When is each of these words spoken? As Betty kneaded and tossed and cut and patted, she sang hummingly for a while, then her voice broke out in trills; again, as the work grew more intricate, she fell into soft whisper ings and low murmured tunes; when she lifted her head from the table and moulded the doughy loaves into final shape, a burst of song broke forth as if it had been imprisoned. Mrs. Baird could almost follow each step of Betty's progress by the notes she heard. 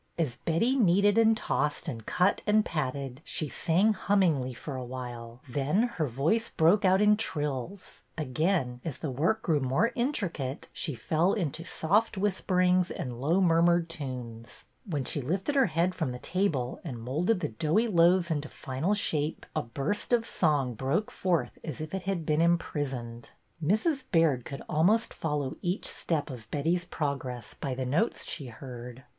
As 0.17 0.37
Betty 0.37 0.75
kneaded 0.75 1.19
and 1.19 1.37
tossed 1.37 1.87
and 1.87 2.03
cut 2.07 2.41
and 2.47 2.65
patted, 2.65 3.21
she 3.23 3.47
sang 3.47 3.93
hummingly 3.93 4.51
for 4.51 4.75
a 4.75 4.83
while, 4.83 5.41
then 5.47 5.83
her 5.97 6.07
voice 6.07 6.49
broke 6.49 6.83
out 6.83 7.01
in 7.01 7.15
trills; 7.15 8.01
again, 8.17 8.81
as 8.83 8.97
the 8.97 9.11
work 9.11 9.43
grew 9.43 9.59
more 9.59 9.91
intricate, 9.93 10.69
she 10.73 10.95
fell 10.95 11.33
into 11.33 11.63
soft 11.63 12.17
whisper 12.17 12.59
ings 12.61 12.89
and 12.89 13.21
low 13.21 13.39
murmured 13.39 13.89
tunes; 13.89 14.65
when 14.89 15.03
she 15.05 15.21
lifted 15.21 15.53
her 15.53 15.67
head 15.67 15.93
from 15.93 16.11
the 16.13 16.17
table 16.17 16.79
and 16.83 16.99
moulded 16.99 17.39
the 17.39 17.49
doughy 17.49 17.87
loaves 17.87 18.31
into 18.31 18.49
final 18.49 18.95
shape, 18.95 19.45
a 19.55 19.61
burst 19.61 20.11
of 20.11 20.25
song 20.25 20.73
broke 20.73 21.11
forth 21.11 21.59
as 21.63 21.79
if 21.79 21.93
it 21.93 22.01
had 22.09 22.25
been 22.25 22.41
imprisoned. 22.41 23.29
Mrs. 23.63 24.05
Baird 24.11 24.45
could 24.45 24.63
almost 24.67 25.13
follow 25.13 25.57
each 25.61 25.85
step 25.85 26.31
of 26.31 26.49
Betty's 26.49 26.85
progress 26.85 27.53
by 27.53 27.75
the 27.75 27.85
notes 27.85 28.25
she 28.25 28.47
heard. 28.47 29.03